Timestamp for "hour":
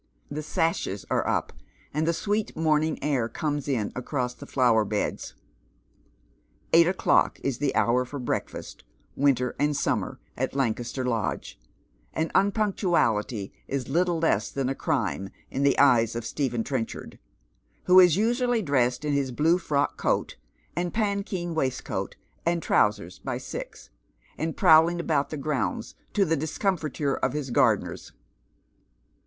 7.75-8.03